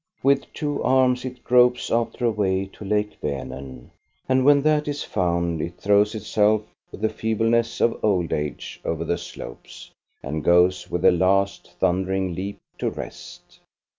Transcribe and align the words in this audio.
With 0.23 0.51
two 0.53 0.81
arms 0.81 1.25
it 1.25 1.43
gropes 1.43 1.91
after 1.91 2.25
a 2.25 2.31
way 2.31 2.65
to 2.73 2.83
Lake 2.83 3.21
Vanem, 3.21 3.91
and 4.27 4.43
when 4.43 4.63
that 4.63 4.87
is 4.87 5.03
found 5.03 5.61
it 5.61 5.77
throws 5.77 6.15
itself 6.15 6.63
with 6.91 7.01
the 7.01 7.07
feebleness 7.09 7.79
of 7.79 7.99
old 8.03 8.33
age 8.33 8.81
over 8.83 9.05
the 9.05 9.19
slopes 9.19 9.91
and 10.23 10.43
goes 10.43 10.89
with 10.89 11.05
a 11.05 11.11
last 11.11 11.73
thundering 11.79 12.33
leap 12.33 12.57
to 12.79 12.89
rest. 12.89 13.59